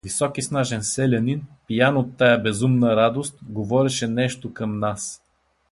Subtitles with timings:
[0.05, 5.23] Висок и снажен селянин, пиян от тая безумна радост, говореше нещо към нас.